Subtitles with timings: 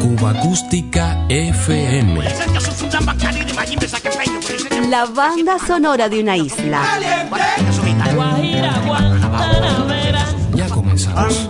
[0.00, 2.18] Cuba Acústica FM.
[4.88, 6.82] La banda sonora de una isla.
[10.54, 11.48] Ya comenzamos.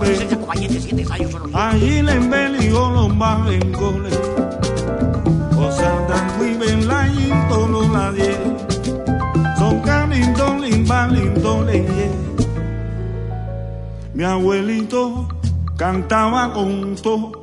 [14.12, 15.39] Mi abuelito
[15.80, 17.42] cantaba con todo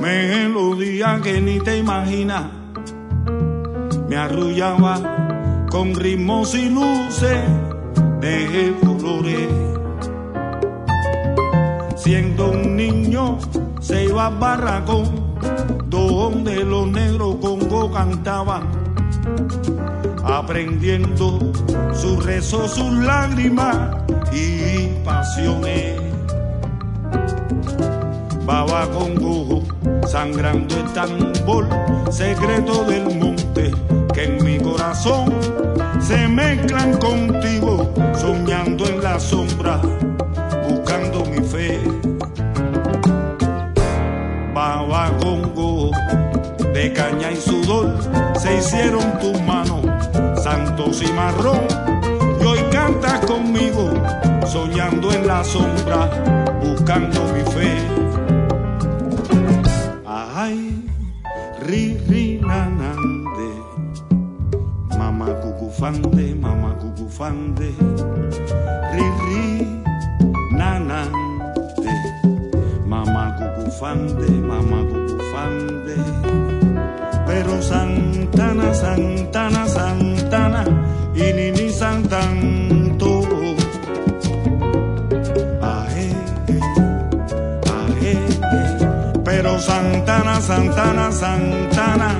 [0.00, 2.44] melodía que ni te imaginas.
[4.08, 7.40] Me arrullaba con ritmos y luces
[8.20, 9.48] de colores.
[11.96, 13.36] Siendo un niño
[13.80, 15.34] se iba a barracón
[15.86, 18.62] donde los negros congo cantaban,
[20.24, 21.52] aprendiendo
[21.92, 26.06] sus rezos, sus lágrimas y pasiones.
[28.46, 29.64] Baba Congo,
[30.06, 31.66] sangrando el tambor,
[32.10, 33.72] secreto del monte,
[34.14, 35.34] que en mi corazón
[36.00, 39.80] se mezclan contigo, soñando en la sombra,
[40.68, 41.80] buscando mi fe.
[44.54, 45.90] Baba Congo,
[46.72, 47.98] de caña y sudor,
[48.38, 49.84] se hicieron tus manos,
[50.40, 51.62] santos y marrón,
[52.40, 53.90] y hoy cantas conmigo,
[54.46, 56.08] soñando en la sombra,
[56.62, 58.05] buscando mi fe.
[60.46, 60.62] Ay,
[61.66, 63.50] ri, ri, nanande,
[64.96, 67.74] mama cucufande, mama cucufande,
[68.94, 69.46] ri, ri,
[70.54, 71.94] nanande,
[72.86, 75.96] mama cucufande, mama cucufande.
[77.26, 80.62] Pero Santana, Santana, Santana,
[81.12, 83.10] y ni ni Santanto.
[85.74, 86.06] Ae,
[87.74, 88.14] ae,
[89.24, 92.14] pero Santana, Santana, Santana,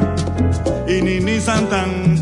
[0.87, 2.16] y ni ni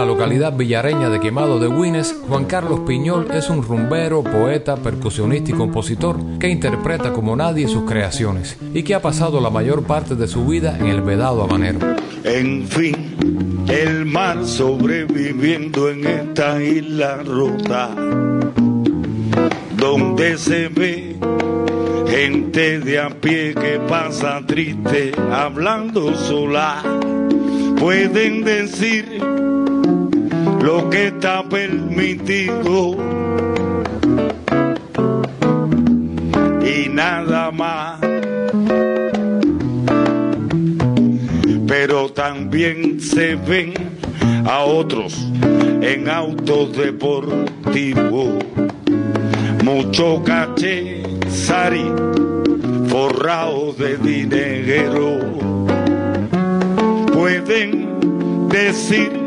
[0.00, 5.50] la localidad villareña de Quemado de Guines, Juan Carlos Piñol es un rumbero, poeta, percusionista
[5.50, 10.14] y compositor que interpreta como nadie sus creaciones y que ha pasado la mayor parte
[10.14, 11.80] de su vida en el vedado habanero.
[12.24, 17.94] En fin, el mar sobreviviendo en esta isla rota,
[19.76, 21.18] donde se ve
[22.08, 26.82] gente de a pie que pasa triste hablando sola.
[27.78, 29.39] Pueden decir
[30.62, 32.96] lo que está permitido
[36.62, 38.00] y nada más.
[41.70, 43.72] pero también se ven
[44.44, 45.16] a otros
[45.80, 48.44] en autos deportivos.
[49.64, 51.86] Mucho caché, sari,
[52.88, 55.20] forrado de dinero.
[57.12, 59.19] Pueden decir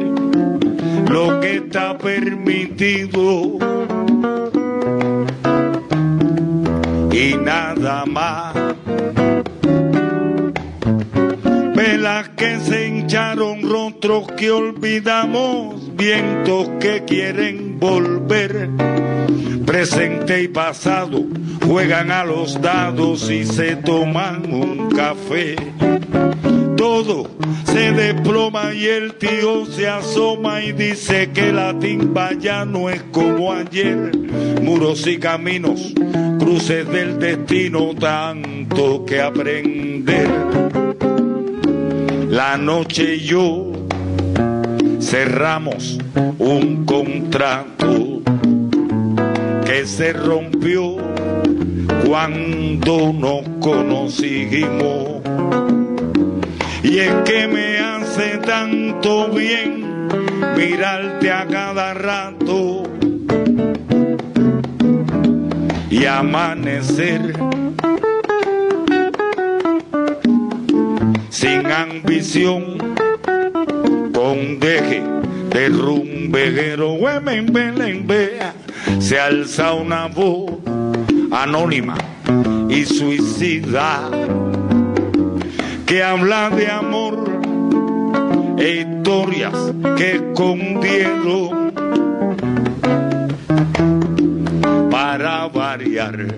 [1.09, 3.57] lo que está permitido
[7.11, 8.55] y nada más.
[11.75, 18.69] Velas que se hincharon, rostros que olvidamos, vientos que quieren volver.
[19.65, 21.23] Presente y pasado
[21.65, 25.55] juegan a los dados y se toman un café.
[27.05, 27.27] Todo
[27.65, 33.01] se desploma y el tío se asoma y dice que la timba ya no es
[33.11, 34.11] como ayer.
[34.61, 35.93] Muros y caminos,
[36.39, 40.29] cruces del destino, tanto que aprender.
[42.29, 43.73] La noche y yo
[45.01, 45.97] cerramos
[46.39, 48.21] un contrato
[49.65, 50.95] que se rompió
[52.05, 55.22] cuando nos conocimos.
[56.83, 60.09] Y es que me hace tanto bien
[60.57, 62.83] mirarte a cada rato
[65.89, 67.33] y amanecer
[71.29, 72.77] sin ambición
[74.13, 75.01] con deje
[75.51, 76.97] de rumbeguero.
[78.99, 80.51] Se alza una voz
[81.31, 81.95] anónima
[82.69, 84.09] y suicida
[85.85, 87.41] que habla de amor
[88.57, 89.53] e historias
[89.97, 91.73] que escondieron
[94.89, 96.35] para variar.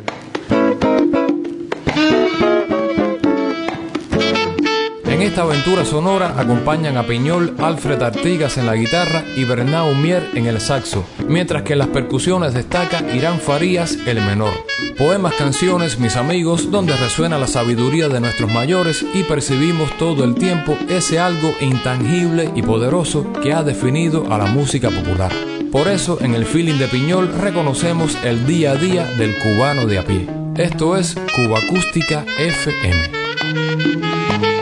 [5.05, 10.29] En esta aventura sonora acompañan a Piñol, Alfred Artigas en la guitarra y Bernard Mier
[10.33, 14.53] en el saxo, mientras que en las percusiones destaca Irán Farías, el menor.
[14.97, 20.35] Poemas, canciones, mis amigos, donde resuena la sabiduría de nuestros mayores y percibimos todo el
[20.35, 25.33] tiempo ese algo intangible y poderoso que ha definido a la música popular.
[25.69, 29.99] Por eso, en el feeling de Piñol reconocemos el día a día del cubano de
[29.99, 30.29] a pie.
[30.55, 34.54] Esto es Cuba Acústica FM.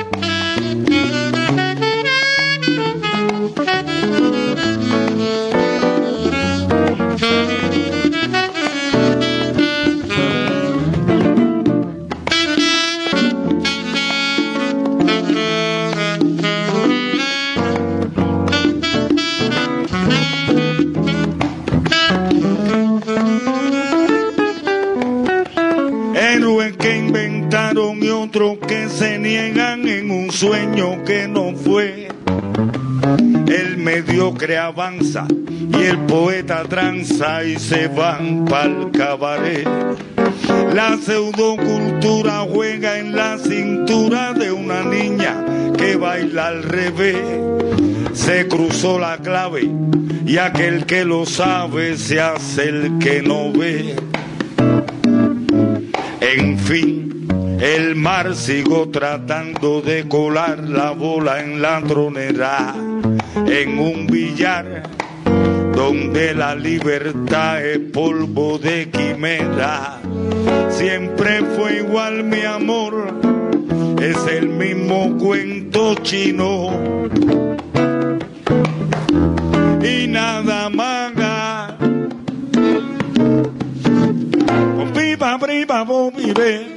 [34.74, 39.68] Avanza y el poeta tranza y se van pa'l cabaret.
[40.74, 45.46] La pseudocultura juega en la cintura de una niña
[45.78, 47.18] que baila al revés.
[48.14, 49.70] Se cruzó la clave
[50.26, 53.96] y aquel que lo sabe se hace el que no ve.
[56.20, 57.28] En fin,
[57.62, 62.74] el mar sigo tratando de colar la bola en la tronera
[63.54, 64.82] en un billar
[65.76, 70.00] donde la libertad es polvo de quimera.
[70.72, 73.14] Siempre fue igual mi amor,
[74.02, 76.72] es el mismo cuento chino.
[79.84, 81.12] Y nada más.
[84.76, 85.86] Con viva, viva,
[86.16, 86.73] vive.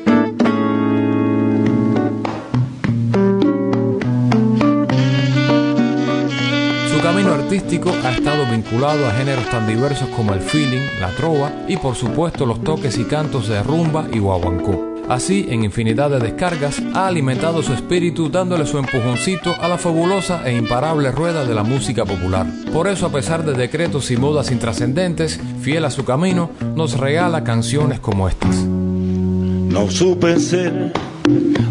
[7.46, 11.94] Artístico ha estado vinculado a géneros tan diversos como el feeling, la trova y por
[11.94, 14.96] supuesto los toques y cantos de rumba y guaguancó.
[15.08, 20.43] Así, en infinidad de descargas, ha alimentado su espíritu dándole su empujoncito a la fabulosa
[20.44, 22.46] e imparable rueda de la música popular.
[22.72, 27.44] Por eso, a pesar de decretos y modas intrascendentes, fiel a su camino, nos regala
[27.44, 28.56] canciones como estas.
[28.56, 30.92] No supe ser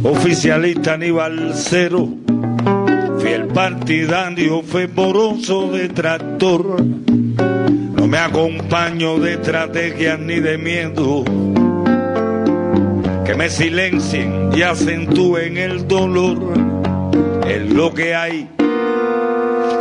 [0.03, 2.24] oficialista ni balcero
[3.35, 6.81] fiel partidario fervoroso detractor.
[6.81, 11.25] No me acompaño de estrategias ni de miedo
[13.25, 16.37] que me silencien y acentúen el dolor.
[17.45, 18.47] Es lo que hay,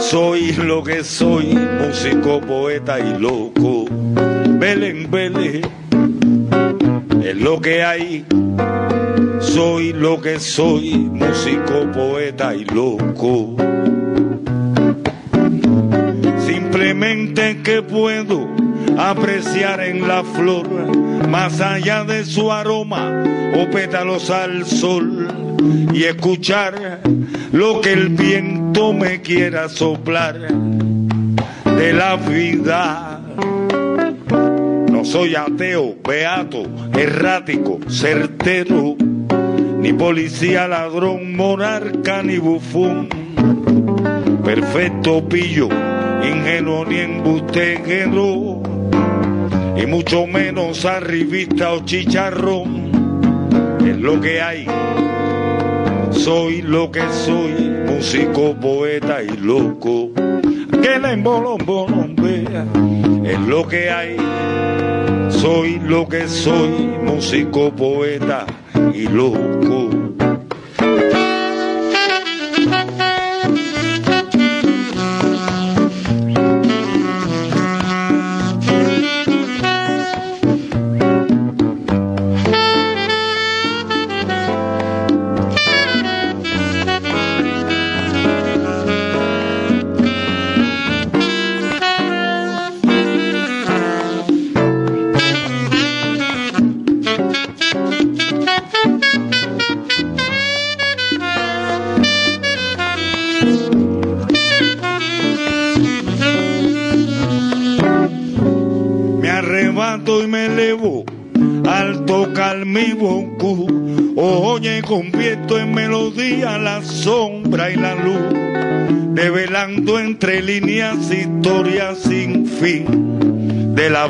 [0.00, 3.84] soy lo que soy, músico, poeta y loco.
[4.58, 5.62] Belén, Belén,
[7.22, 8.24] es lo que hay
[9.40, 13.56] soy lo que soy, músico, poeta y loco.
[16.44, 18.48] Simplemente que puedo
[18.98, 20.68] apreciar en la flor,
[21.28, 23.22] más allá de su aroma
[23.56, 25.28] o pétalos al sol,
[25.92, 27.00] y escuchar
[27.52, 30.38] lo que el viento me quiera soplar
[31.76, 33.13] de la vida.
[35.04, 36.64] Soy ateo, beato,
[36.98, 38.96] errático, certero
[39.84, 43.06] ni policía, ladrón, monarca, ni bufón.
[44.42, 45.68] Perfecto pillo,
[46.26, 48.62] ingenuo ni embustero,
[49.76, 52.90] y mucho menos arribista o chicharrón.
[53.86, 54.66] Es lo que hay,
[56.12, 57.52] soy lo que soy,
[57.86, 60.12] músico, poeta y loco.
[60.82, 62.66] Que la vea,
[63.22, 64.16] es lo que hay,
[65.44, 66.70] soy lo que soy,
[67.02, 68.46] músico, poeta
[68.94, 69.83] y loco.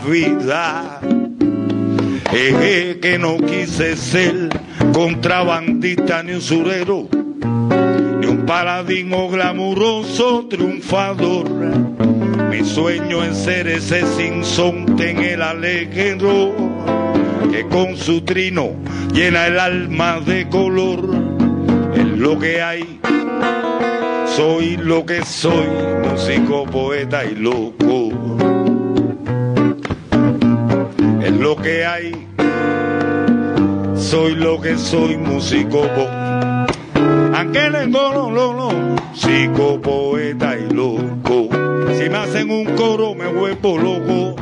[0.05, 1.01] Vida.
[2.33, 4.49] Eje que no quise ser
[4.93, 7.09] contrabandista ni usurero,
[8.21, 11.49] ni un paladino glamuroso triunfador.
[12.51, 16.55] Mi sueño es ser ese sinsonte en el alegro
[17.51, 18.73] que con su trino
[19.13, 21.09] llena el alma de color.
[21.95, 23.01] Es lo que hay,
[24.37, 25.69] soy lo que soy,
[26.03, 28.54] músico, poeta y loco.
[31.45, 32.11] Lo que hay,
[33.97, 35.83] soy lo que soy, músico,
[37.35, 38.71] aunque le lo, lo, lo,
[39.13, 41.51] psico, poeta y loco.
[41.99, 44.37] Si me hacen un coro me vuelvo loco.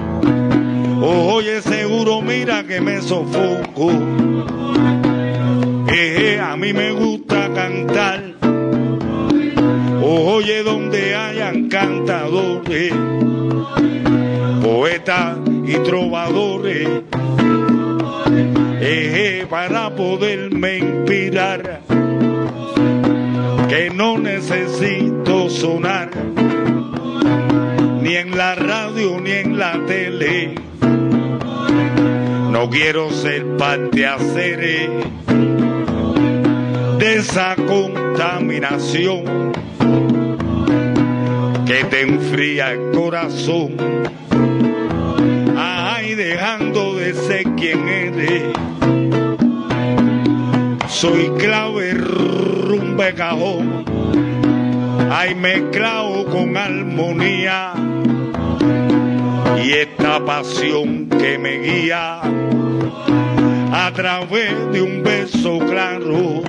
[1.05, 3.91] Oye, seguro, mira que me sofoco.
[5.93, 8.23] Eh, a mí me gusta cantar.
[10.05, 12.95] Oye, donde hayan cantadores,
[14.63, 15.42] poetas
[15.73, 16.89] y trovadores.
[18.81, 21.81] Eh, para poderme inspirar,
[23.69, 26.11] que no necesito sonar,
[28.01, 30.55] ni en la radio ni en la tele
[32.63, 34.61] no quiero ser parte hacer
[36.99, 39.53] de esa contaminación
[41.67, 43.75] que te enfría el corazón.
[46.25, 48.45] Dejando de ser quien eres.
[50.87, 53.85] Soy clave, rumbe cajón.
[55.11, 57.73] Ay, mezclado con armonía
[59.65, 62.21] y esta pasión que me guía
[63.73, 66.45] a través de un beso claro.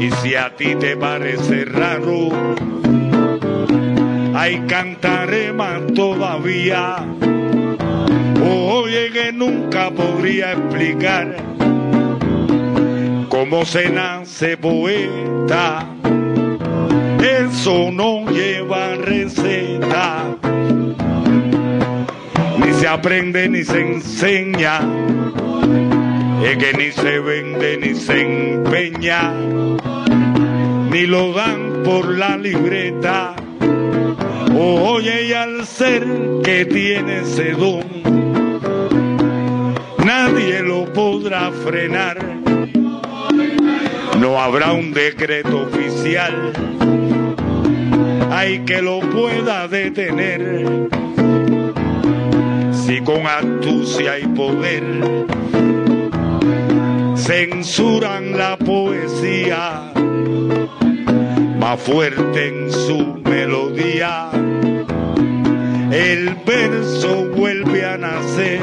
[0.00, 2.30] Y si a ti te parece raro,
[4.34, 6.96] ay cantaré más todavía.
[8.44, 11.36] Oye que nunca podría explicar
[13.28, 15.86] cómo se nace poeta.
[17.20, 20.36] Eso no lleva receta
[22.82, 24.80] se aprende ni se enseña,
[26.44, 29.32] es que ni se vende ni se empeña,
[30.90, 33.36] ni lo dan por la libreta.
[34.54, 36.06] Oye, y al ser
[36.44, 37.84] que tiene ese don,
[40.04, 42.18] nadie lo podrá frenar.
[44.18, 46.52] No habrá un decreto oficial,
[48.30, 50.90] hay que lo pueda detener
[52.92, 54.84] y con astucia y poder
[57.16, 59.91] censuran la poesía
[61.76, 64.30] fuerte en su melodía.
[65.90, 68.60] El verso vuelve a nacer.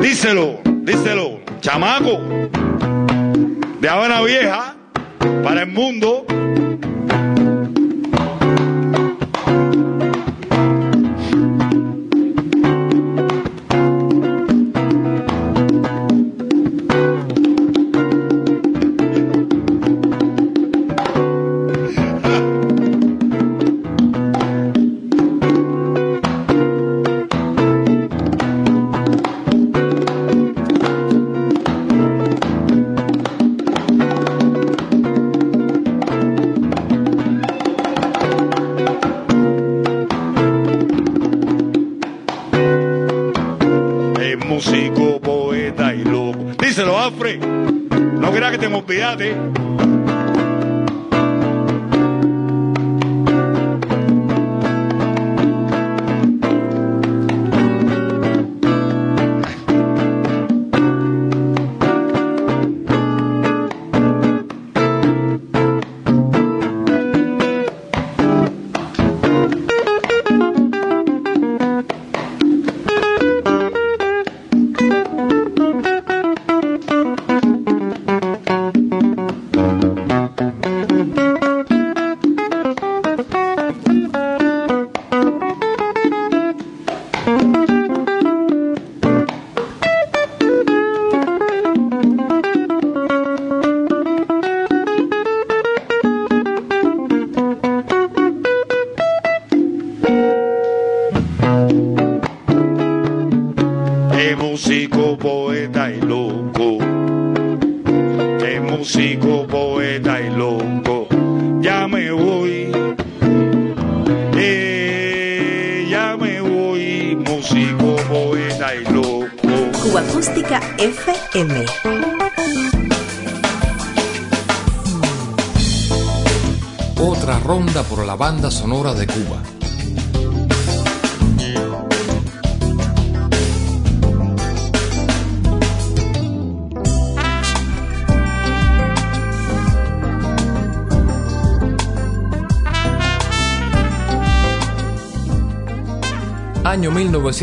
[0.00, 2.20] Díselo, díselo, chamaco,
[3.80, 4.76] de Habana Vieja
[5.42, 6.26] para el mundo.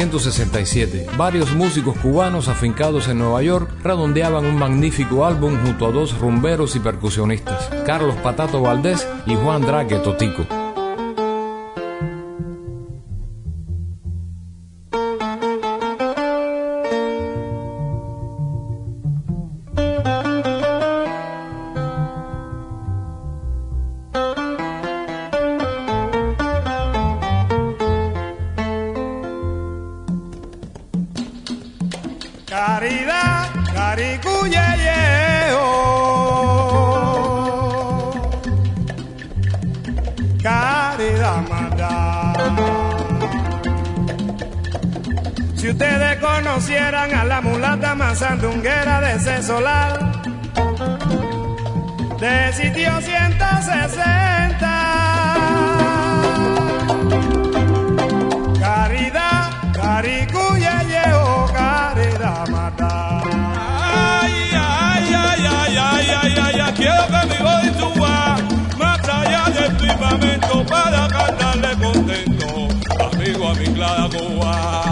[0.05, 1.07] 1967.
[1.17, 6.75] Varios músicos cubanos afincados en Nueva York redondeaban un magnífico álbum junto a dos rumberos
[6.75, 10.45] y percusionistas, Carlos Patato Valdés y Juan Draque Totico.
[33.95, 35.63] Caricuyeyeo.
[40.43, 42.33] Caridad manda.
[45.55, 50.21] Si ustedes conocieran a la mulata más sandunguera de ese solar,
[52.19, 54.34] de sitio 160.
[74.07, 74.84] Mi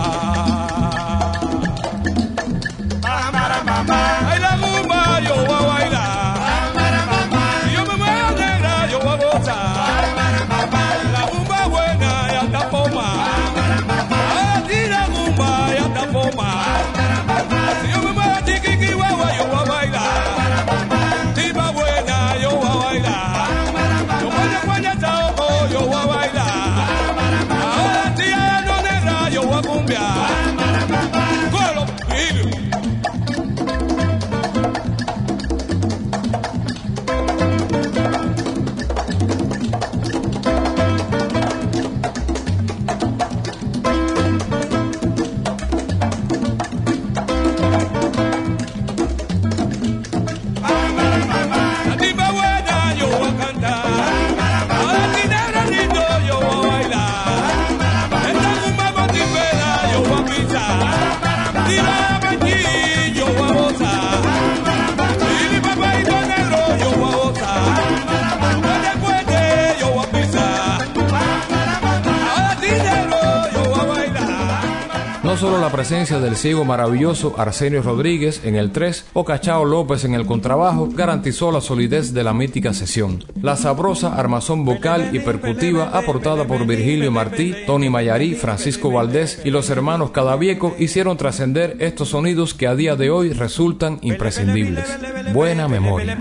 [75.43, 80.13] solo la presencia del ciego maravilloso Arsenio Rodríguez en el 3 o Cachao López en
[80.13, 83.25] el contrabajo garantizó la solidez de la mítica sesión.
[83.41, 89.49] La sabrosa armazón vocal y percutiva aportada por Virgilio Martí, Tony Mayarí, Francisco Valdés y
[89.49, 94.85] los hermanos Cadavieco hicieron trascender estos sonidos que a día de hoy resultan imprescindibles.
[95.33, 96.17] Buena memoria.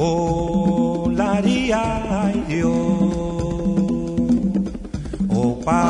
[0.00, 0.87] Oh,
[1.36, 1.82] haría
[2.24, 2.62] ay
[5.30, 5.84] Opa,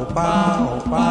[0.00, 0.30] opa,
[0.76, 1.06] opa.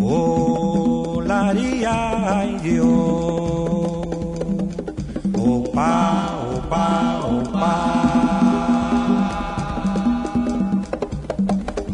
[0.00, 1.52] Oh, la.
[5.36, 5.92] Opa,
[6.54, 6.86] opa,
[7.26, 7.74] opa.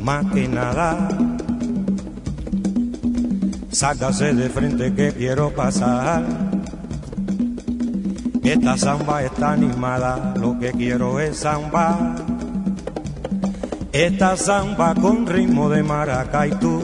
[0.05, 1.28] Más que nada.
[3.71, 6.25] Sácase de frente que quiero pasar.
[8.43, 12.17] Esta samba está animada, lo que quiero es samba.
[13.93, 16.81] Esta samba con ritmo de maracay tú.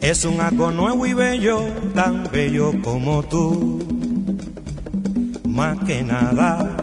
[0.00, 1.60] Es un algo nuevo y bello,
[1.94, 3.78] tan bello como tú.
[5.46, 6.74] Más que nada,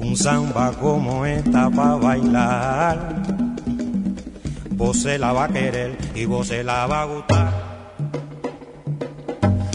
[0.00, 3.37] un samba como esta para bailar
[4.78, 7.52] vos se la va a querer y vos se la va a gustar.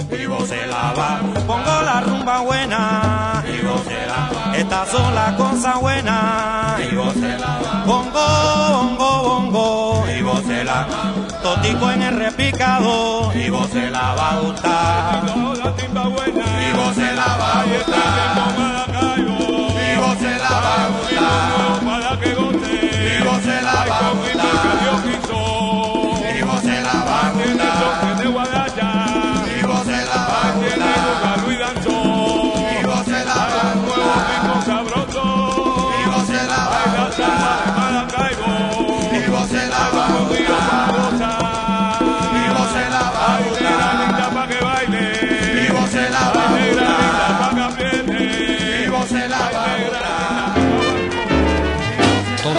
[0.09, 3.43] Y vos se la va, pongo la rumba buena.
[3.45, 6.79] Y vos se la va, estas son las cosas buenas.
[6.89, 8.25] Y vos se la va, bongo,
[8.71, 10.05] bongo, bongo.
[10.17, 11.13] Y vos se la va,
[11.43, 13.33] totico en el repicado.
[13.35, 15.23] Y vos se la va a gustar.
[15.63, 16.45] La timba buena.
[16.69, 19.19] Y vos se la va a gustar.
[19.19, 22.93] Y vos se la va a que goce.
[23.17, 24.22] Vivo se la va a con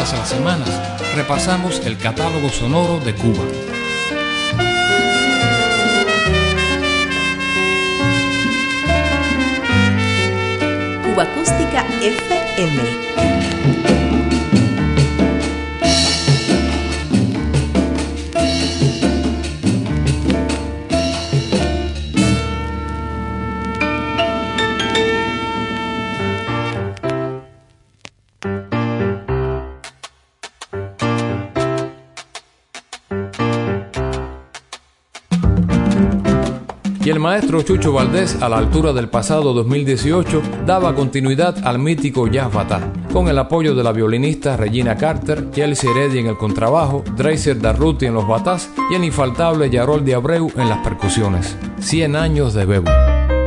[0.05, 0.69] Todas las semanas
[1.17, 3.43] repasamos el catálogo sonoro de Cuba.
[11.05, 14.04] Cuba Acústica FM.
[37.65, 43.29] Chucho Valdés, a la altura del pasado 2018, daba continuidad al mítico Jazz Batá, con
[43.29, 48.15] el apoyo de la violinista Regina Carter, Chelsea Heredia en el contrabajo, Dracer Darruti en
[48.15, 51.57] los batás y el infaltable Yarol de Abreu en las percusiones.
[51.81, 52.91] 100 años de Bebo.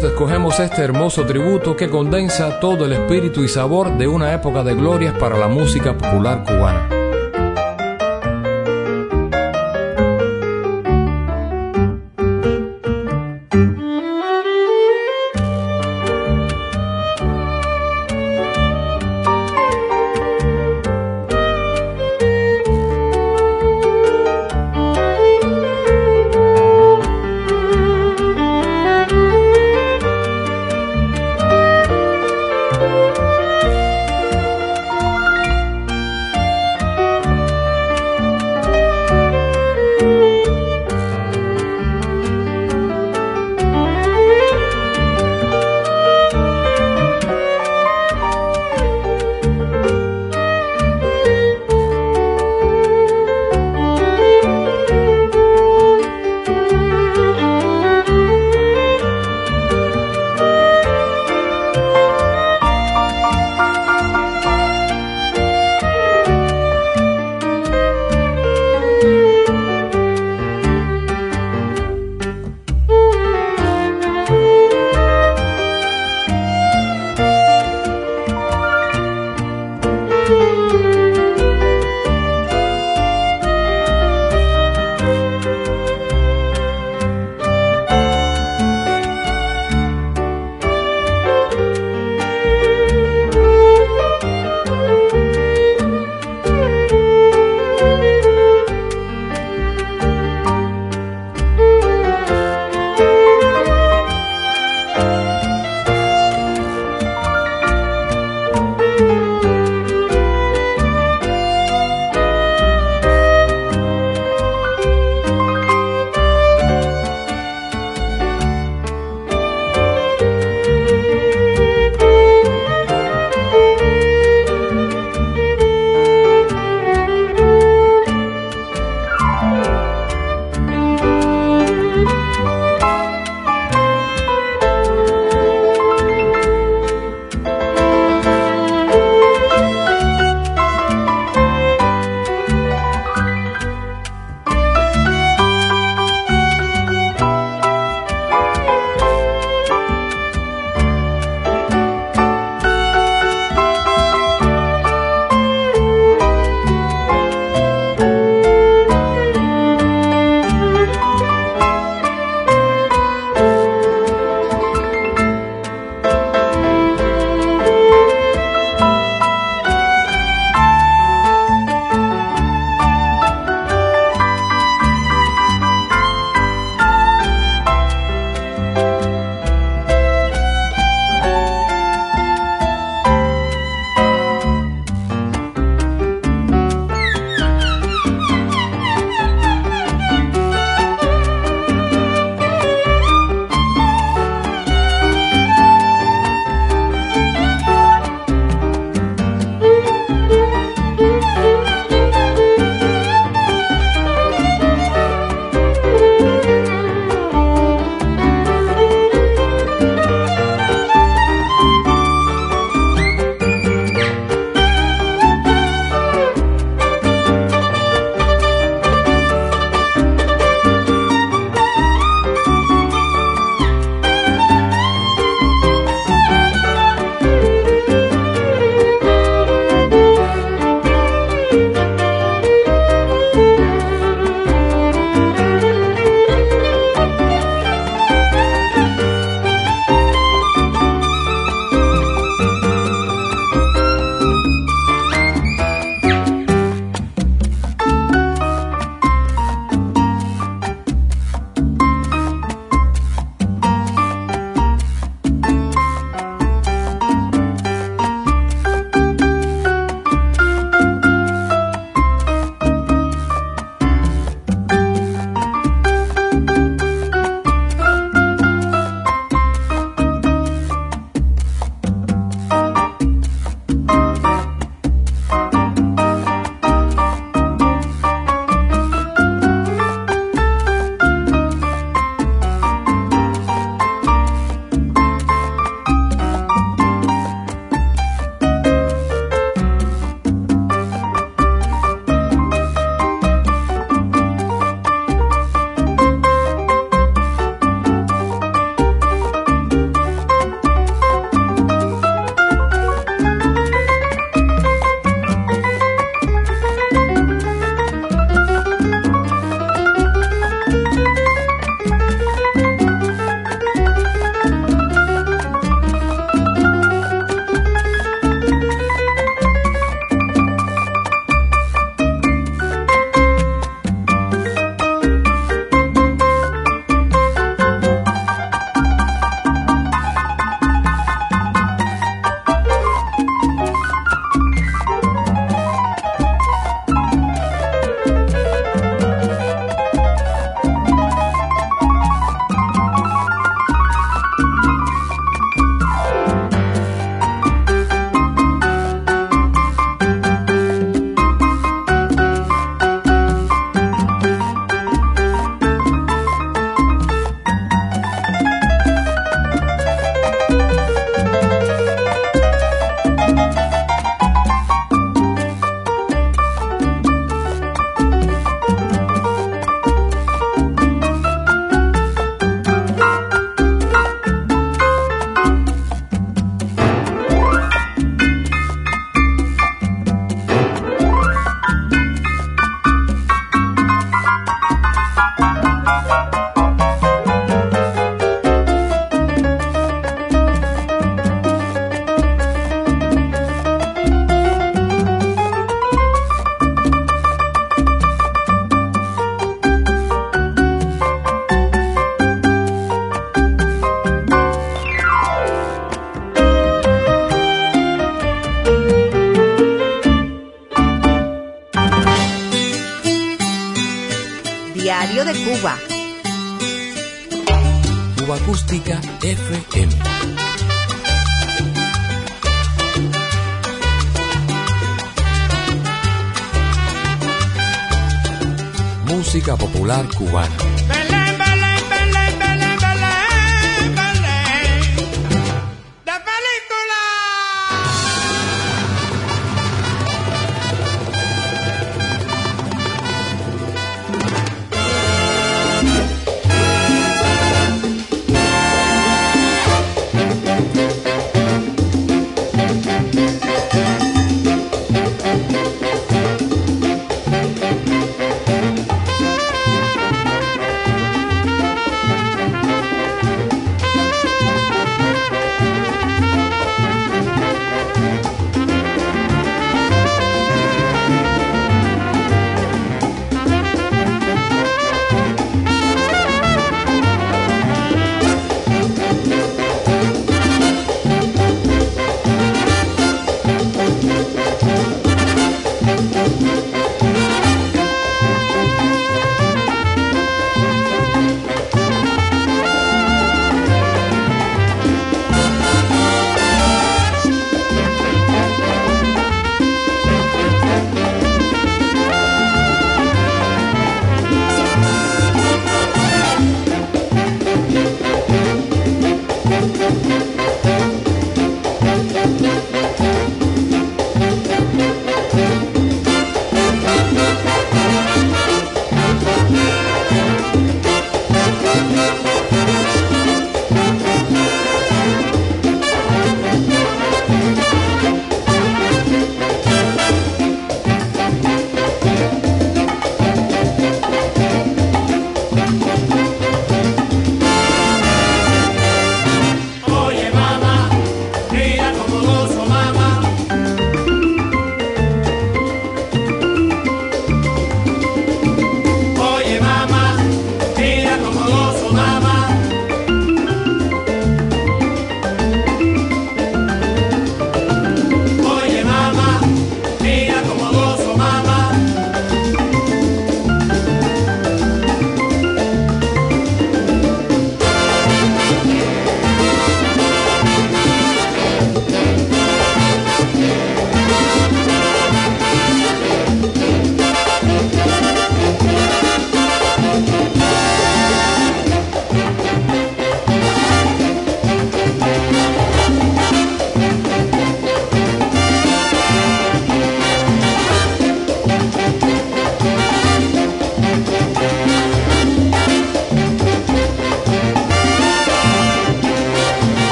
[0.00, 4.74] Escogemos este hermoso tributo que condensa todo el espíritu y sabor de una época de
[4.74, 6.95] glorias para la música popular cubana.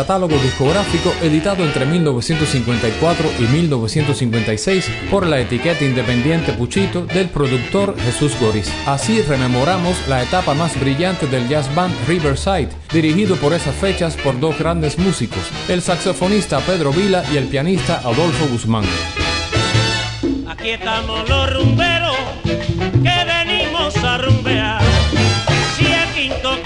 [0.00, 8.34] Catálogo discográfico editado entre 1954 y 1956 por la etiqueta independiente Puchito del productor Jesús
[8.40, 8.72] Goris.
[8.86, 14.40] Así rememoramos la etapa más brillante del jazz band Riverside, dirigido por esas fechas por
[14.40, 18.86] dos grandes músicos, el saxofonista Pedro Vila y el pianista Adolfo Guzmán.
[20.48, 24.80] Aquí estamos los rumberos que venimos a rumbear.
[25.76, 26.56] Si el quinto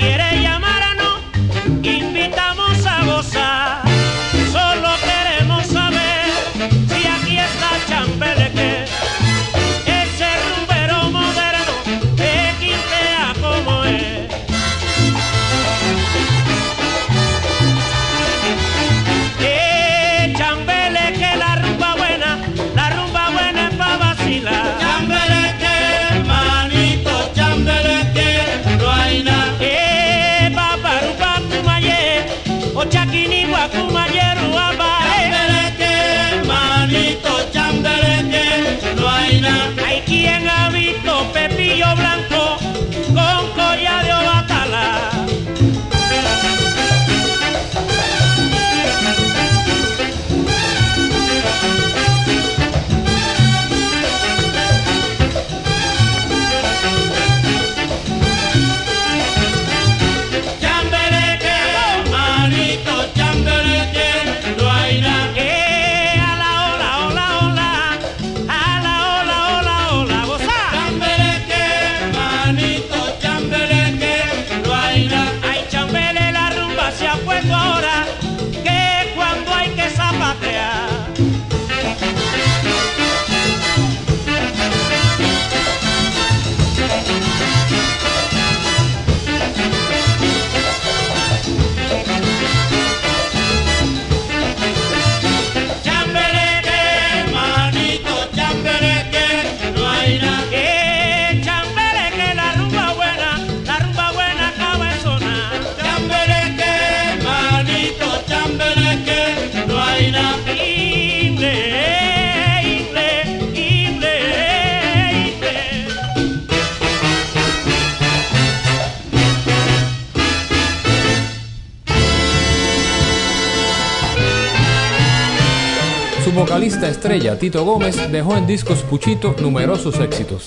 [126.32, 130.46] vocalista estrella Tito Gómez dejó en discos Puchito numerosos éxitos.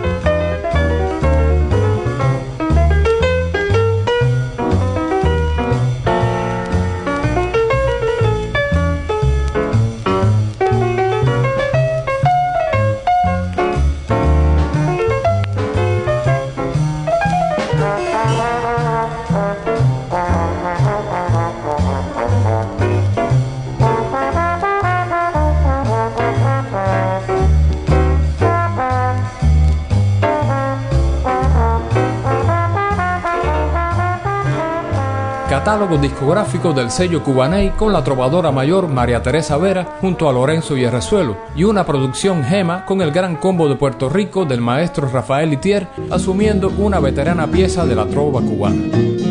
[35.97, 41.37] Discográfico del sello Cubaney con la trovadora mayor María Teresa Vera junto a Lorenzo Yerrezuelo
[41.55, 45.87] y una producción Gema con el gran combo de Puerto Rico del maestro Rafael Itier
[46.09, 49.30] asumiendo una veterana pieza de la trova cubana.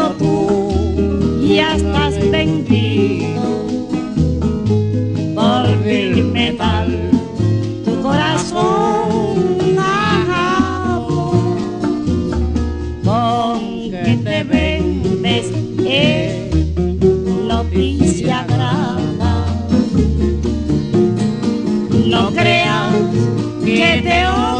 [0.00, 3.42] Herido tú ya estás vendido.
[5.34, 7.10] Por vil metal
[7.84, 11.32] tu corazón ajado
[13.04, 15.46] con que te vendes
[15.86, 16.76] es
[17.46, 19.46] noticia grata.
[22.06, 22.94] No creas
[23.64, 24.59] que te odio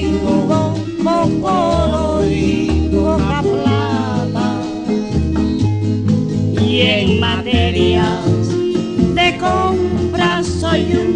[0.00, 0.74] tengo
[1.42, 4.60] oro y poca plata.
[6.60, 8.48] Y en materias
[9.14, 11.09] de compra soy un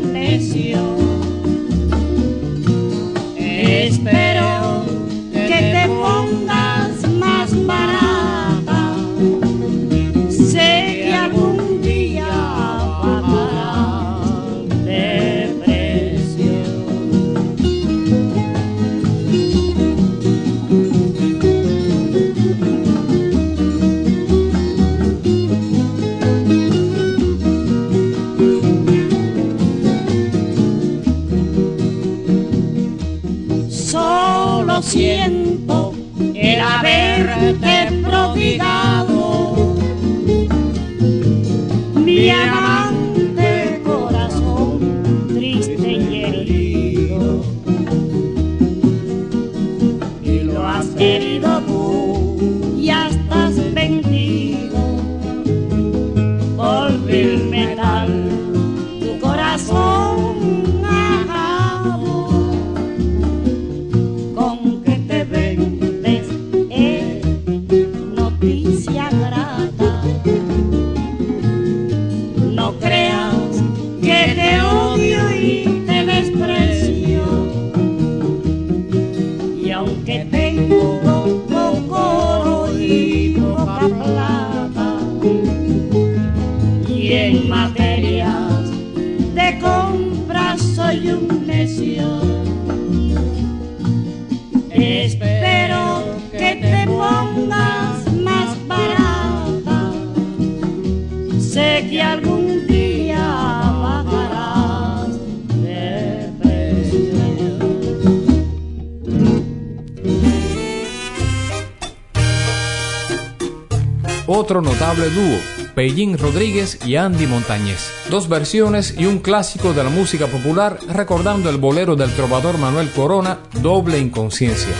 [114.95, 115.41] Notable dúo,
[115.75, 117.91] Pellín Rodríguez y Andy Montañez.
[118.11, 122.89] Dos versiones y un clásico de la música popular recordando el bolero del trovador Manuel
[122.93, 124.73] Corona, Doble Inconsciencia.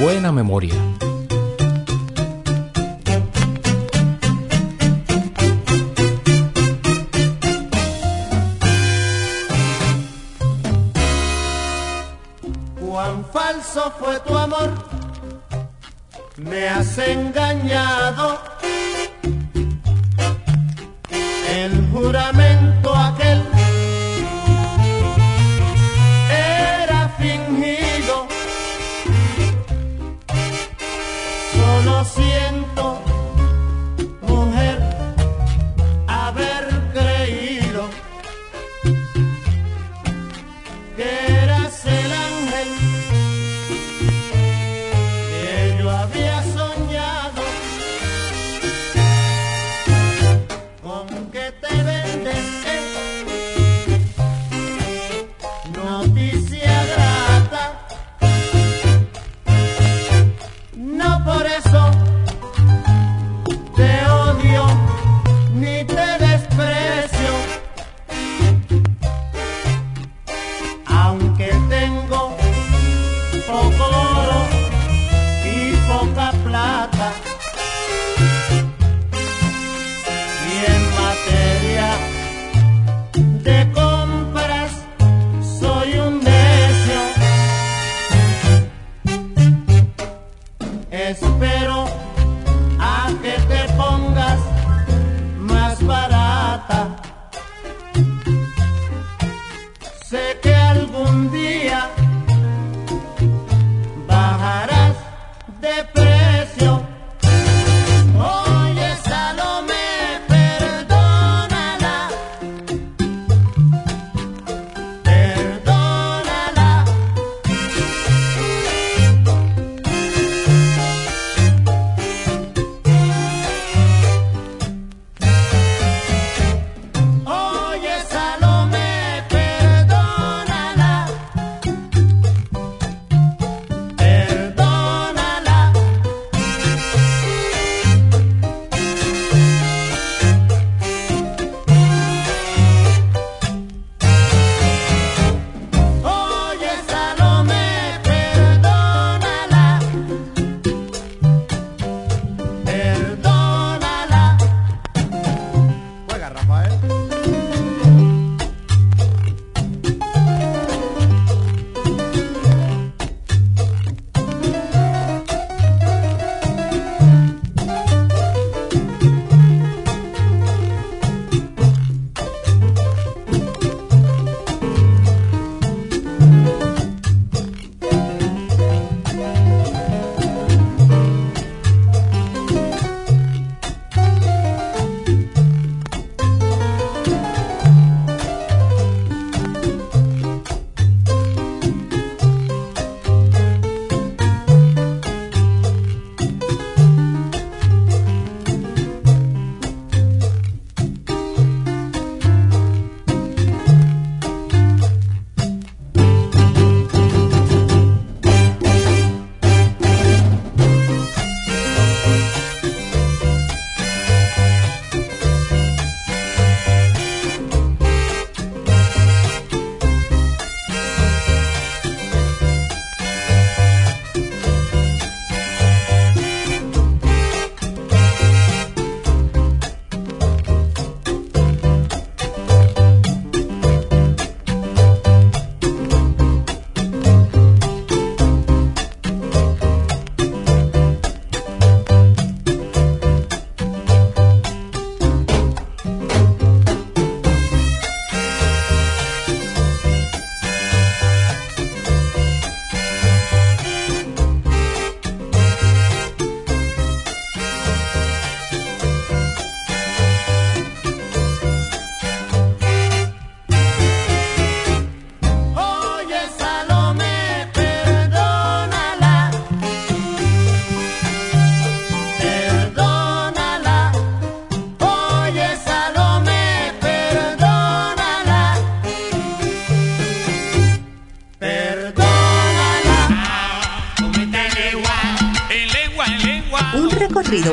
[0.00, 0.74] Buena memoria.
[12.80, 14.70] Cuán falso fue tu amor,
[16.36, 18.45] me has engañado.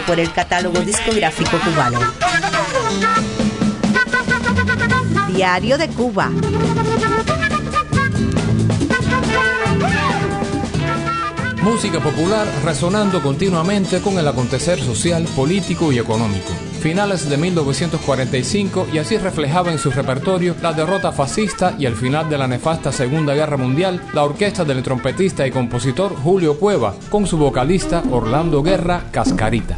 [0.06, 2.00] Por el catálogo discográfico cubano.
[5.28, 6.30] Diario de Cuba.
[11.62, 16.52] Música popular resonando continuamente con el acontecer social, político y económico.
[16.84, 22.30] Finales de 1945 y así reflejaba en su repertorio la derrota fascista y el final
[22.30, 27.26] de la nefasta Segunda Guerra Mundial, la orquesta del trompetista y compositor Julio Cueva con
[27.26, 29.78] su vocalista Orlando Guerra Cascarita.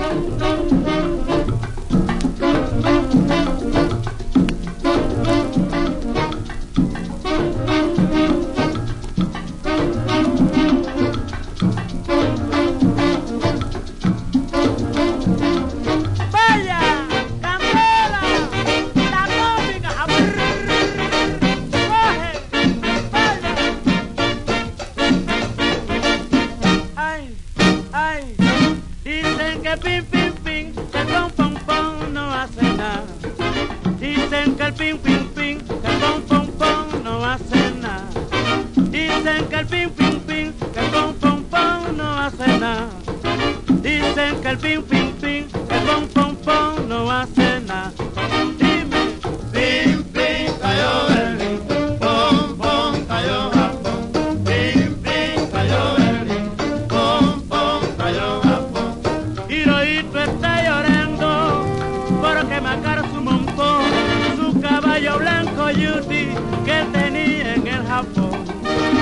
[65.65, 66.27] como Yuti
[66.63, 68.45] que tenía en el Japón.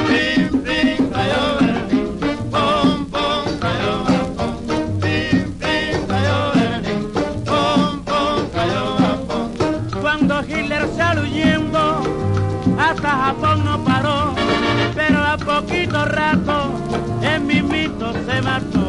[0.08, 1.88] Pim, pim, sayonara,
[2.52, 4.56] pom, pom, sayonara, pom.
[5.02, 6.82] Pim, pim, sayonara,
[7.46, 10.02] pom, pom, sayonara, pom.
[10.02, 12.02] Cuando Hitler salió huyendo,
[12.80, 14.34] hasta Japón no paró,
[14.96, 16.72] pero a poquito rato,
[17.22, 18.83] el mimito se mató.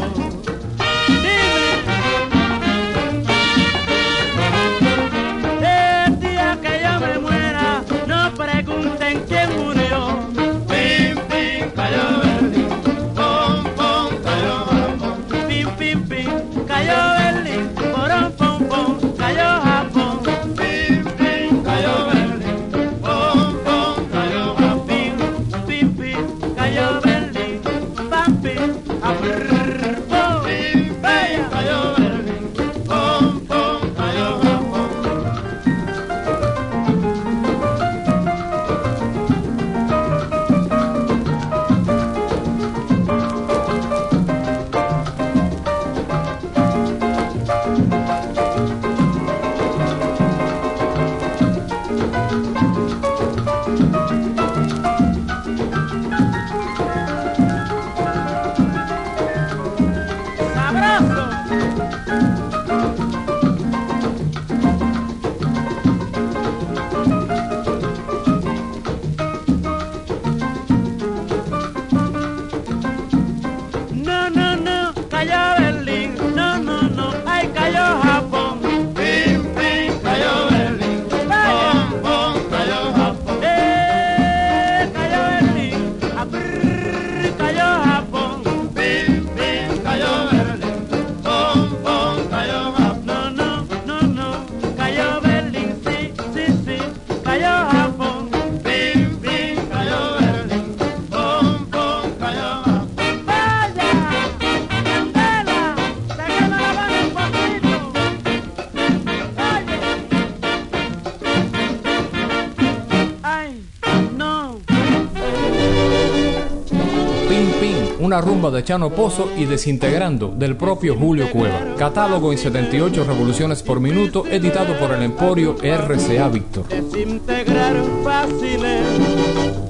[118.21, 121.75] Rumba de Chano Pozo y Desintegrando del propio Julio Cueva.
[121.77, 126.69] Catálogo en 78 revoluciones por minuto, editado por el Emporio RCA Víctor.
[126.69, 128.87] Desintegrar fáciles,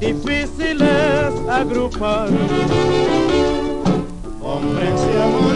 [0.00, 2.28] difíciles agrupar.
[4.40, 5.53] Comprensión universal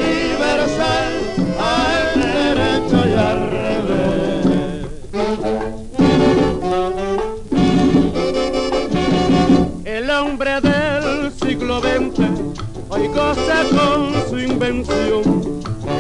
[13.19, 15.23] con su invención.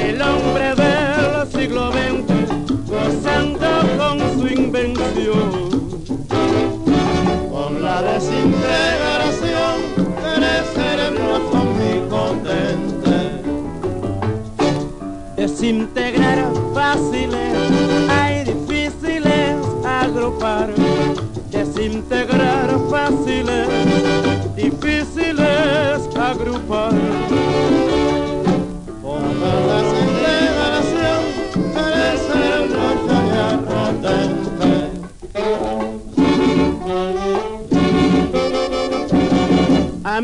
[0.00, 0.97] El hombre del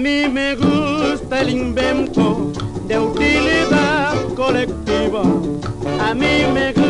[0.04, 2.52] mí me gusta el invento
[2.86, 5.22] de utilidad colectiva.
[5.98, 6.83] A mí me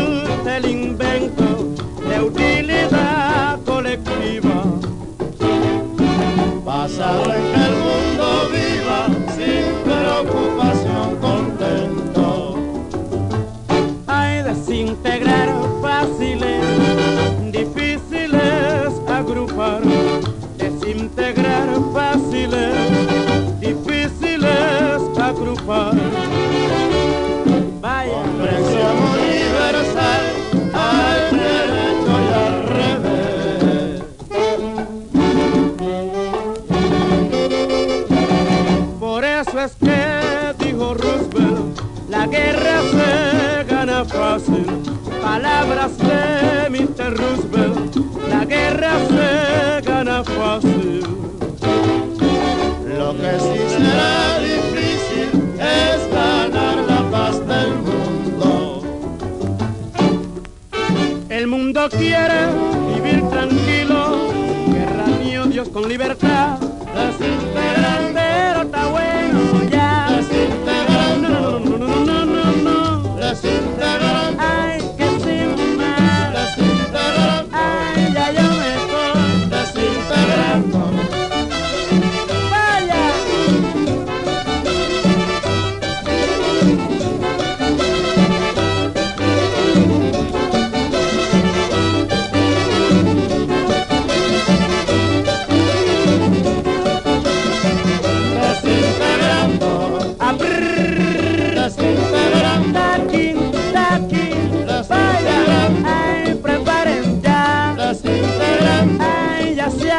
[61.97, 62.64] quiere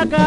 [0.08, 0.18] La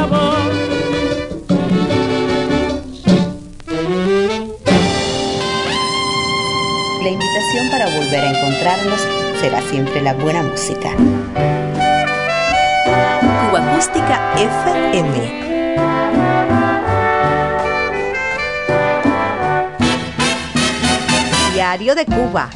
[7.08, 9.00] invitación para volver a encontrarnos
[9.40, 10.90] será siempre la buena música.
[13.50, 15.46] Cuba Acústica FM.
[21.54, 22.50] Diario de Cuba.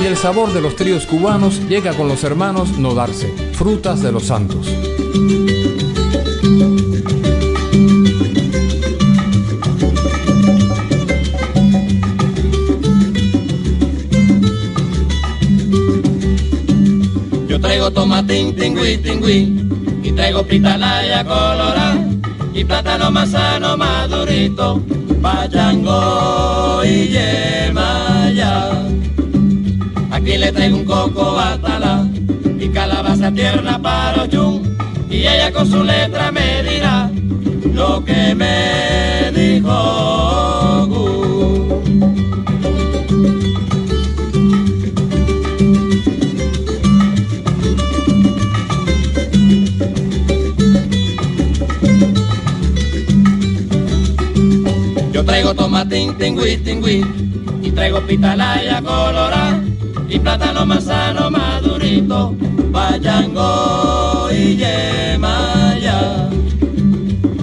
[0.00, 4.10] Y el sabor de los tríos cubanos llega con los hermanos No Darse, frutas de
[4.10, 4.66] los santos.
[17.46, 19.68] Yo traigo tomatín, tingüí, tingüí,
[20.02, 22.08] y traigo pitalaya colorada,
[22.54, 24.80] y plátano manzano madurito,
[25.20, 28.09] payango y yemaya.
[30.30, 32.06] Aquí le traigo un coco batala,
[32.60, 34.76] y calabaza tierna para oyún,
[35.10, 37.10] y ella con su letra me dirá
[37.74, 39.74] lo que me dijo.
[55.12, 57.04] Yo traigo tomatín, tingüí, tingüí,
[57.64, 59.59] y traigo pitalaya colorada,
[60.10, 62.34] y plátano manzano madurito,
[62.72, 66.28] payango y yemaya.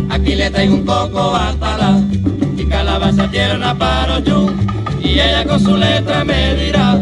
[0.10, 2.02] Aquí le traigo un coco batala,
[2.58, 4.56] y calabaza tierna para oyún,
[5.02, 7.00] y ella con su letra me dirá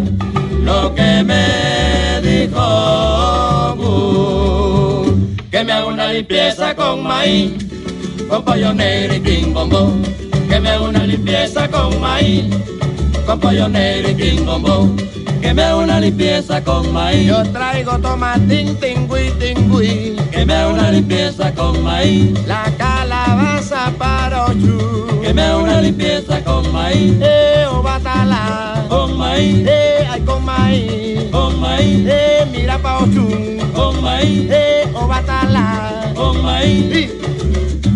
[0.63, 2.65] lo que me dijo.
[5.51, 7.65] Que me haga una limpieza con maíz
[8.27, 10.01] con pollo negro y king bombón,
[10.49, 12.45] que me haga una limpieza con maíz,
[13.25, 14.97] con pollo negro y king bombón,
[15.41, 20.15] que me haga una limpieza con maíz, Yo traigo tomatín, tingüí, tingüí.
[20.31, 25.07] que me haga una limpieza con maíz, La calabaza para ochú.
[25.21, 28.85] que me haga una limpieza con maíz, Eh, o batala.
[28.89, 31.31] con maíz, Eh, ay, con maíz.
[31.31, 33.27] con maíz, Eh, mira pa' ochú.
[33.73, 36.11] con maíz, Eh, o batala.
[36.15, 36.85] con maíz.
[36.95, 37.94] Y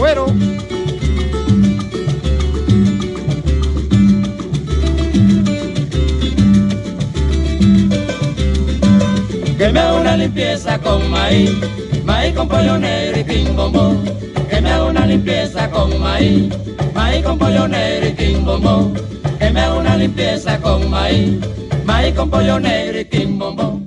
[0.00, 0.26] managüero.
[9.58, 11.50] Que me haga una limpieza con maíz,
[12.04, 14.02] maíz con pollo negro y quimbombo.
[14.48, 16.48] Que me haga una limpieza con maíz,
[16.94, 18.92] maíz con pollo negro y quimbombo.
[19.38, 21.38] Que me haga una limpieza con maíz,
[21.84, 23.79] maíz con pollo negro y quimbombo.